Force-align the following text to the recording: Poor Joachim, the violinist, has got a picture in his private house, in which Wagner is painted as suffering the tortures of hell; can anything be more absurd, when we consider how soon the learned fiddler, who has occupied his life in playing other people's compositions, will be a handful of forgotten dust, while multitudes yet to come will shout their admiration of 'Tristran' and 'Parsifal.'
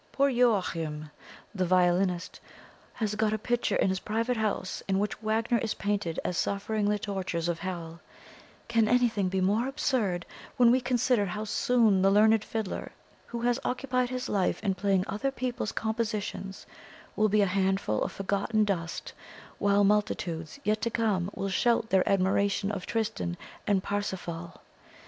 Poor 0.11 0.29
Joachim, 0.29 1.11
the 1.53 1.63
violinist, 1.63 2.39
has 2.93 3.13
got 3.13 3.33
a 3.33 3.37
picture 3.37 3.75
in 3.75 3.89
his 3.89 3.99
private 3.99 4.37
house, 4.37 4.81
in 4.87 4.97
which 4.97 5.21
Wagner 5.21 5.59
is 5.59 5.75
painted 5.75 6.19
as 6.25 6.39
suffering 6.39 6.89
the 6.89 6.97
tortures 6.97 7.47
of 7.47 7.59
hell; 7.59 7.99
can 8.67 8.87
anything 8.87 9.29
be 9.29 9.39
more 9.39 9.67
absurd, 9.67 10.25
when 10.57 10.71
we 10.71 10.81
consider 10.81 11.27
how 11.27 11.43
soon 11.43 12.01
the 12.01 12.09
learned 12.09 12.43
fiddler, 12.43 12.91
who 13.27 13.41
has 13.41 13.59
occupied 13.63 14.09
his 14.09 14.27
life 14.27 14.59
in 14.63 14.73
playing 14.73 15.05
other 15.05 15.29
people's 15.29 15.71
compositions, 15.71 16.65
will 17.15 17.29
be 17.29 17.41
a 17.43 17.45
handful 17.45 18.01
of 18.01 18.11
forgotten 18.11 18.65
dust, 18.65 19.13
while 19.59 19.83
multitudes 19.83 20.59
yet 20.63 20.81
to 20.81 20.89
come 20.89 21.29
will 21.35 21.47
shout 21.47 21.91
their 21.91 22.09
admiration 22.09 22.71
of 22.71 22.87
'Tristran' 22.87 23.37
and 23.67 23.83
'Parsifal.' 23.83 24.61